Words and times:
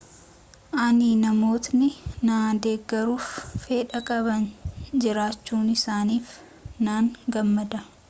ani 0.83 1.09
namootni 1.23 1.89
na 2.29 2.37
deggeruuf 2.65 3.29
fedha 3.67 4.03
qaban 4.09 4.49
jiraachuusaaniif 5.01 6.37
nan 6.89 7.17
gammada 7.37 7.89